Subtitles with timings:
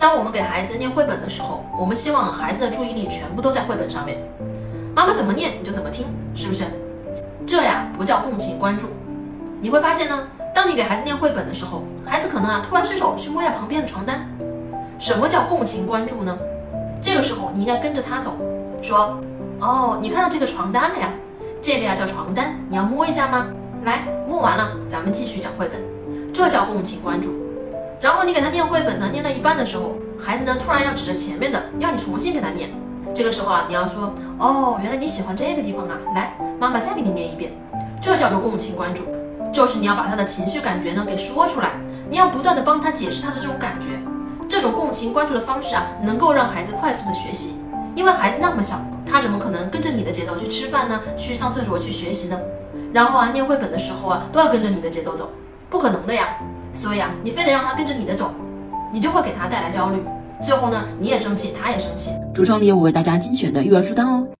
[0.00, 4.16] 当我们给孩子念绘本的时候，我们希望孩子的注意力全部都在绘本上面，
[4.96, 6.64] 妈妈怎么念你就怎么听，是不是？
[7.46, 8.86] 这呀不叫共情关注。
[9.60, 14.26] 你会发现呢，当你给孩子念绘本的时候，孩子可能啊突然伸手去摸一下旁边的床单。
[14.98, 16.34] 什么叫共情关注呢？
[17.02, 18.32] 这个时候你应该跟着他走，
[18.80, 19.20] 说，
[19.60, 21.12] 哦，你看到这个床单了呀？
[21.60, 23.48] 这个呀叫床单，你要摸一下吗？
[23.84, 25.78] 来，摸完了，咱们继续讲绘本，
[26.32, 27.34] 这叫共情关注。
[28.00, 32.70] 然后你给他念绘本呢，念到一半的时候，孩子呢突然要指着前面的，要你重新给他念。
[33.14, 37.52] 这个时候啊，你要说，哦，原来你喜欢这个地方啊，来，妈妈再给你念一遍。
[38.00, 39.02] 这叫做共情关注，
[39.52, 41.72] 就是你要把他的情绪感觉呢给说出来，
[42.08, 43.88] 你要不断的帮他解释他的这种感觉。
[44.48, 47.56] 这种共情关注的方式啊，能够让孩子快速的学习，
[47.94, 50.98] 因为孩子那么小，他怎么可能跟着你的节奏去吃饭呢？
[51.18, 52.40] 去上厕所去学习呢？
[52.94, 55.30] 然后啊，念绘本的时候啊，都要跟着你的节奏走，
[55.68, 56.28] 不可能的呀。
[56.82, 58.32] 所以啊，你非得让他跟着你的走，
[58.90, 60.02] 你就会给他带来焦虑，
[60.42, 62.10] 最后呢，你也生气，他也生气。
[62.34, 64.26] 橱窗里有我为大家精选的育儿书单哦。